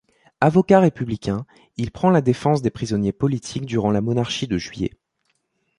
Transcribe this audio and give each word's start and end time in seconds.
Avocat 0.39 0.79
républicain, 0.79 1.45
il 1.77 1.91
prend 1.91 2.09
la 2.09 2.21
défense 2.21 2.63
des 2.63 2.71
prisonniers 2.71 3.11
politiques 3.11 3.67
durant 3.67 3.91
la 3.91 4.01
Monarchie 4.01 4.47
de 4.47 4.57
Juillet. 4.57 4.95